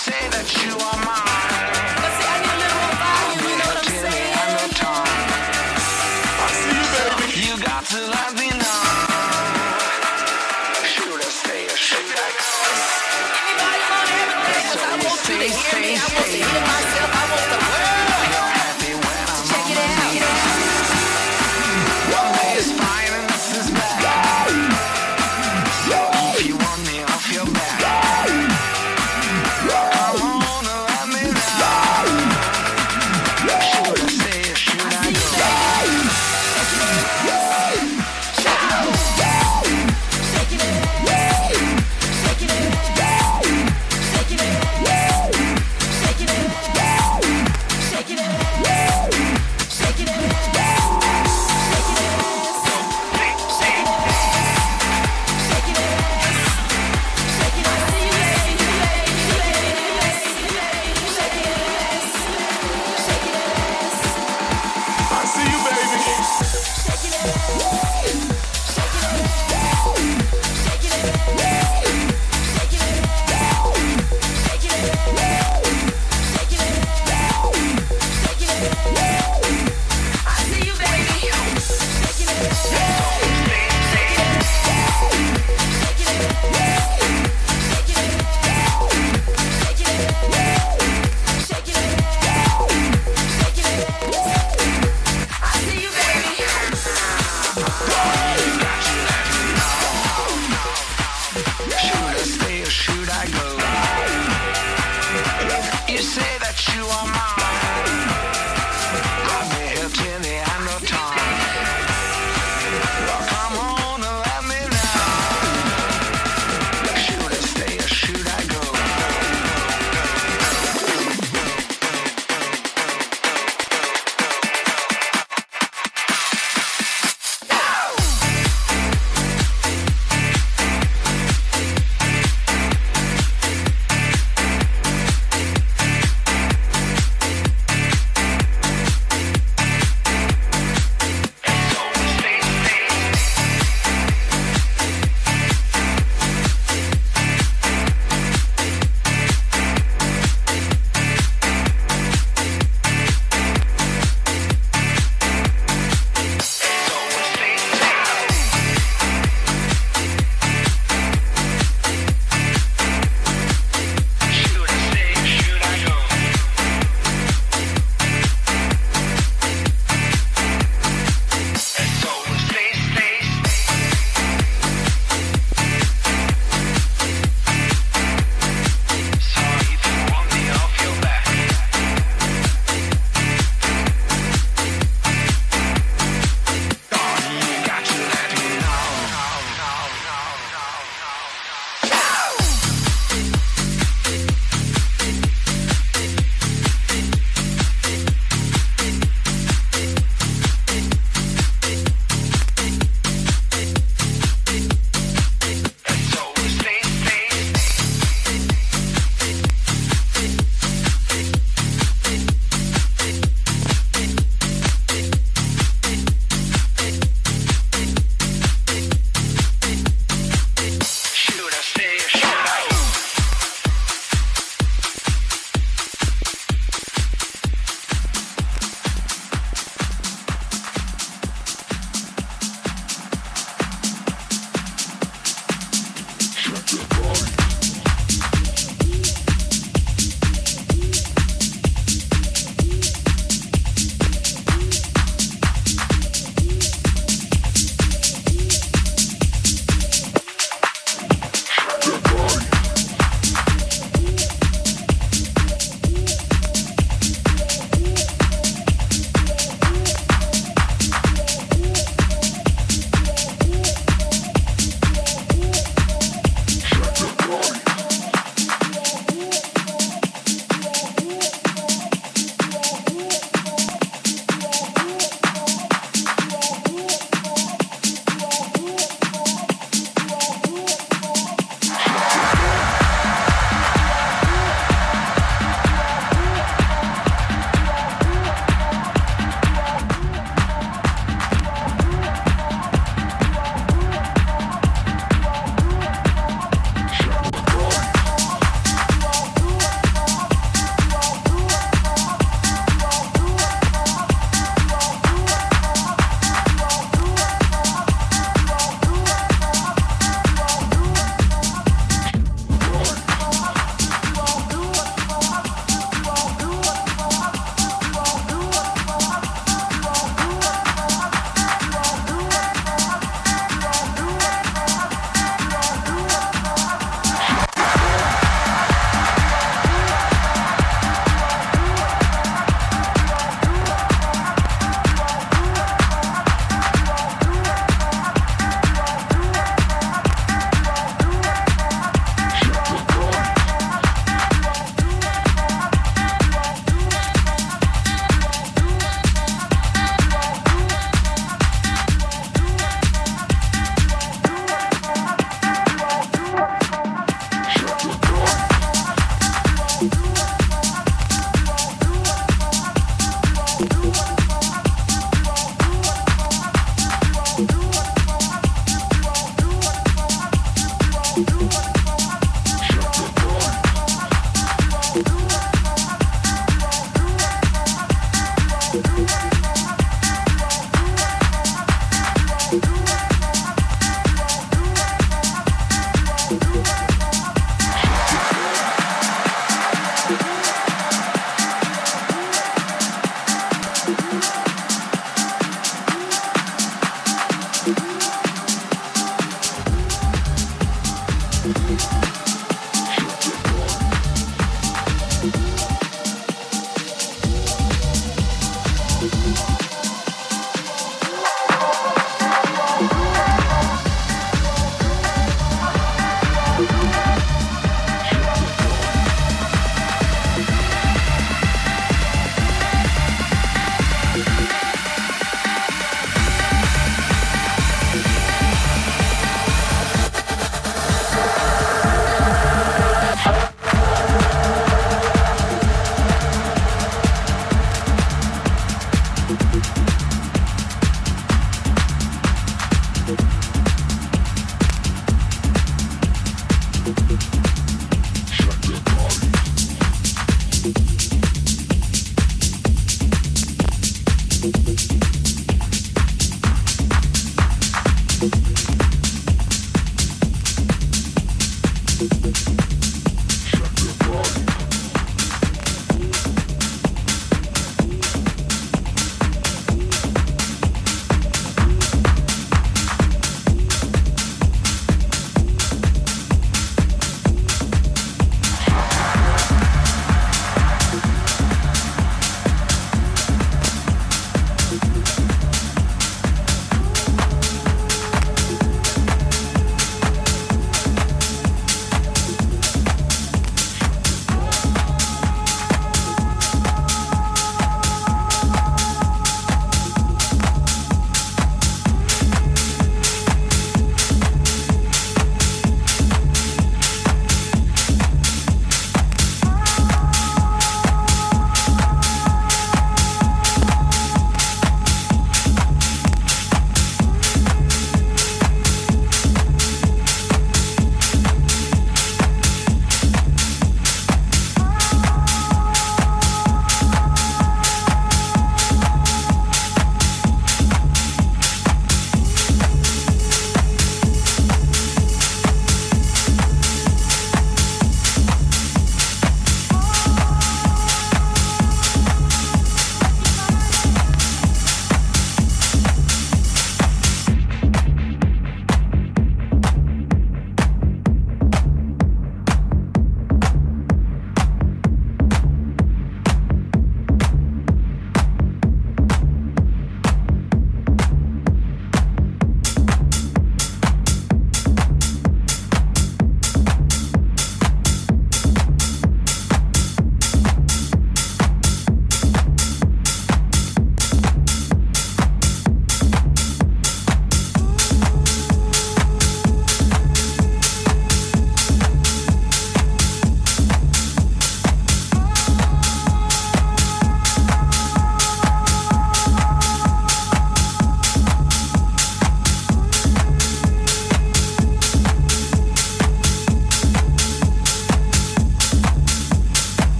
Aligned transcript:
say 0.00 0.29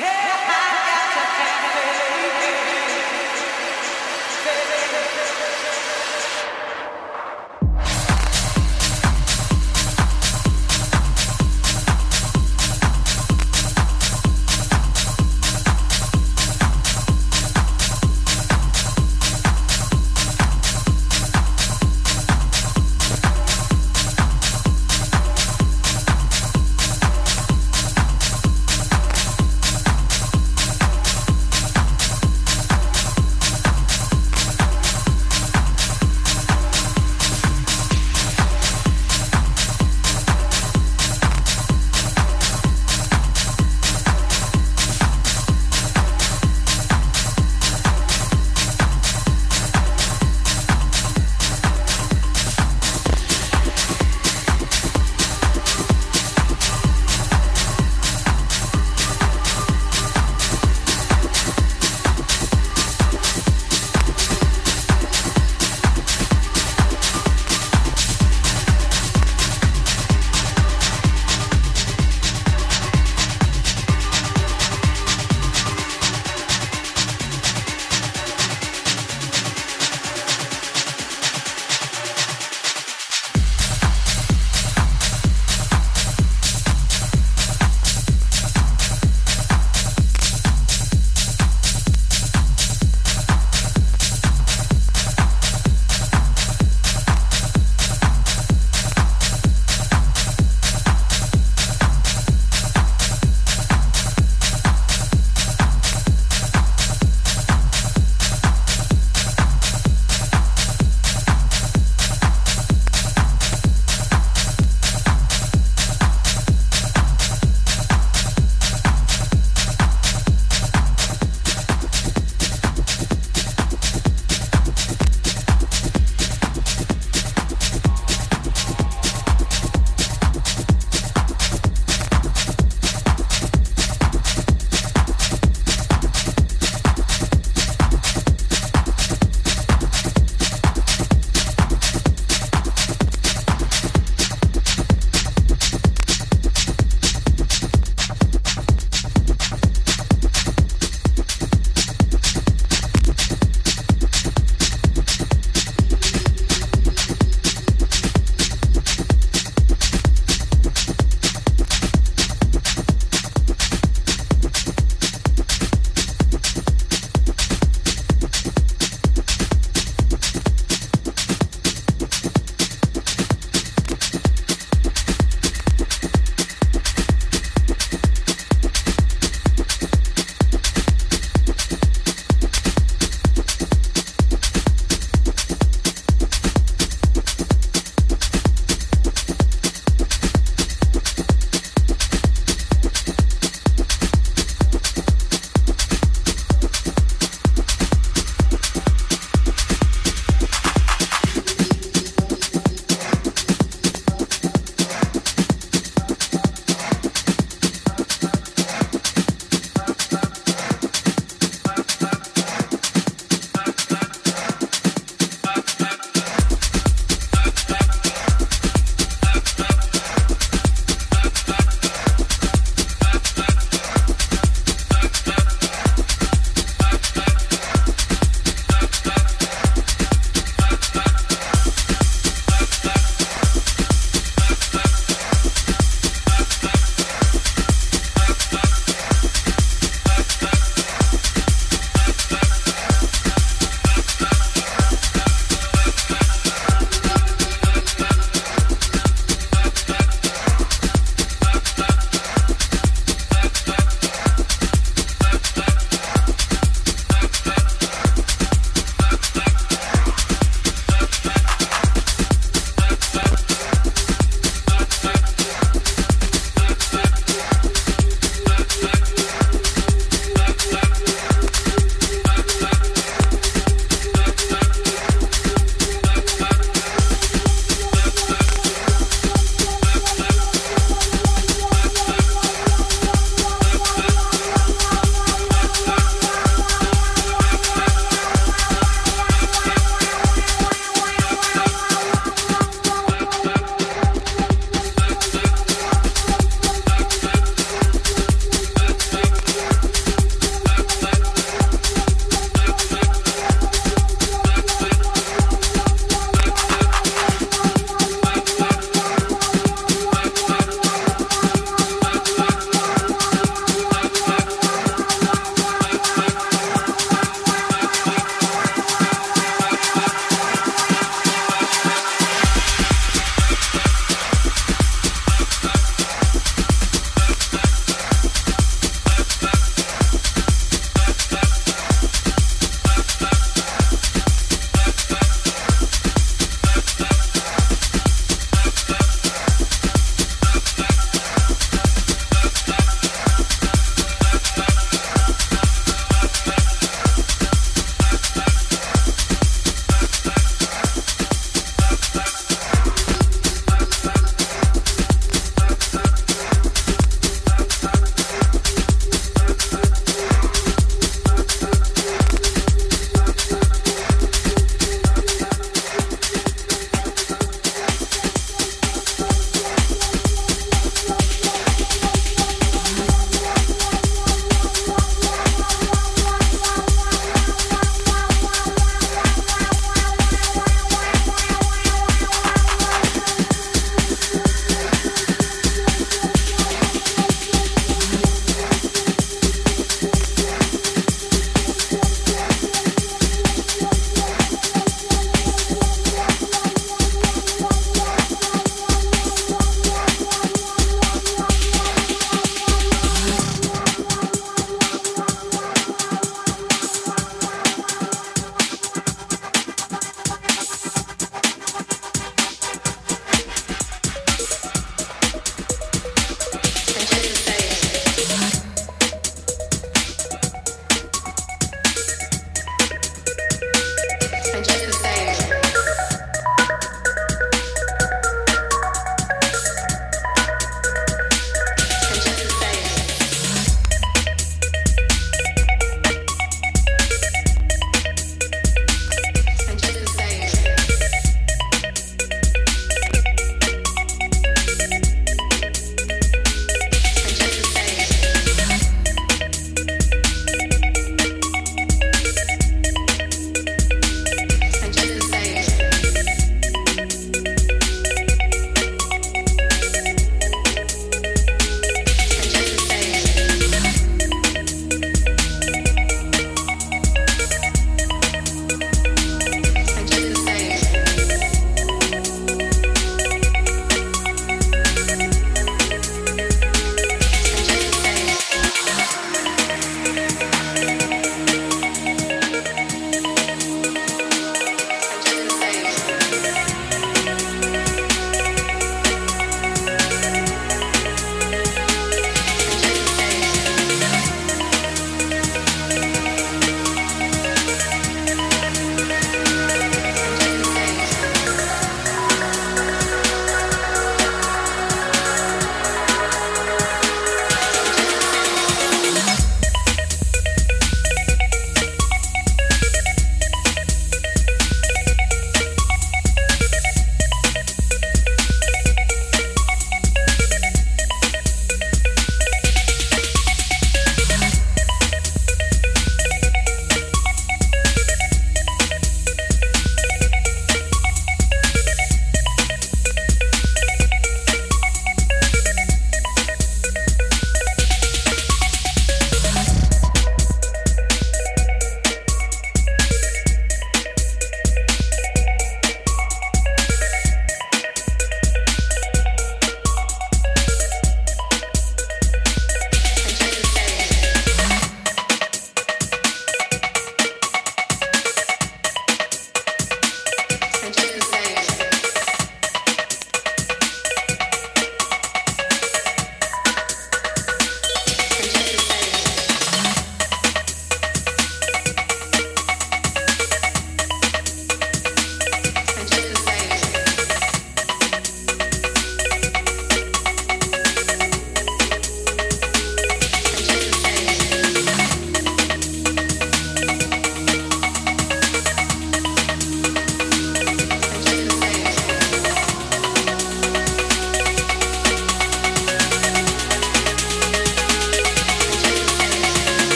Hey! 0.00 0.29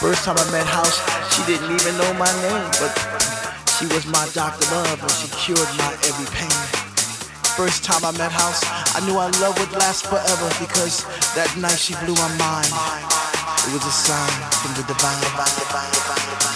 First 0.00 0.24
time 0.24 0.36
I 0.36 0.44
met 0.52 0.66
House, 0.66 1.00
she 1.32 1.40
didn't 1.48 1.72
even 1.72 1.96
know 1.96 2.12
my 2.20 2.28
name, 2.44 2.68
but 2.76 2.92
she 3.78 3.86
was 3.88 4.04
my 4.06 4.28
doctor 4.34 4.68
love, 4.74 5.00
and 5.00 5.10
she 5.10 5.26
cured 5.32 5.68
my 5.80 5.88
every 6.04 6.28
pain. 6.36 6.52
First 7.56 7.82
time 7.82 8.04
I 8.04 8.12
met 8.18 8.30
House, 8.30 8.60
I 8.94 9.00
knew 9.06 9.16
our 9.16 9.30
love 9.40 9.58
would 9.58 9.72
last 9.72 10.04
forever 10.04 10.48
because 10.60 11.04
that 11.32 11.48
night 11.56 11.78
she 11.78 11.94
blew 12.04 12.14
my 12.14 12.28
mind. 12.36 12.68
It 12.68 13.72
was 13.72 13.84
a 13.88 13.90
sign 13.90 14.32
from 14.60 14.76
the 14.76 14.84
divine. 14.86 16.55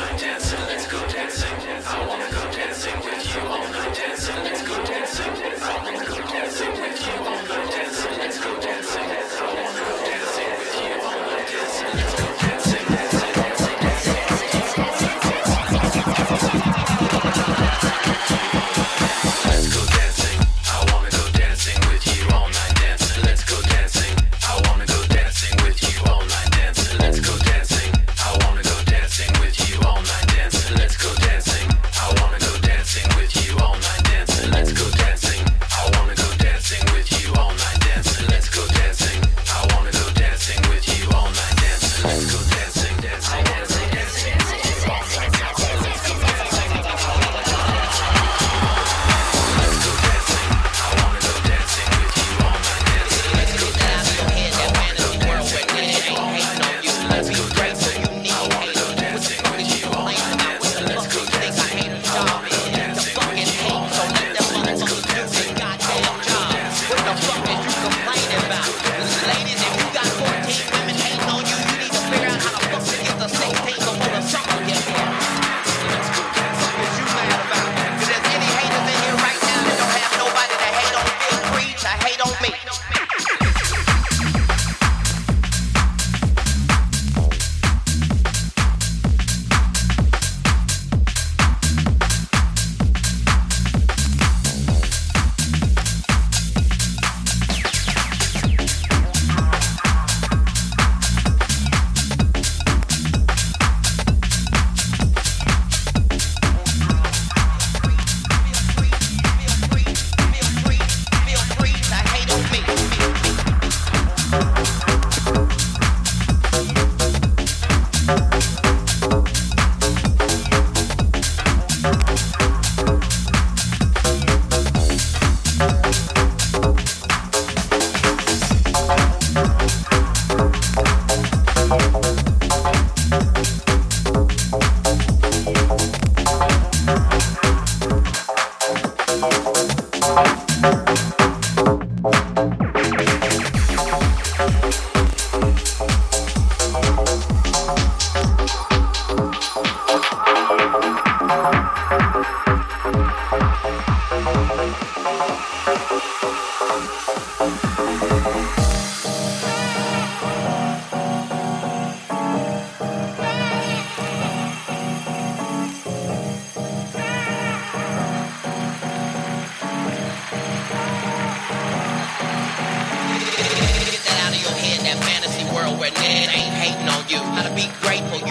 doing 175.81 175.93
it. 175.93 176.29
Ain't 176.29 176.53
hating 176.61 176.89
on 176.89 177.03
you. 177.09 177.17
How 177.17 177.41
to 177.47 177.55
be 177.55 177.67
grateful. 177.81 178.19
You 178.19 178.30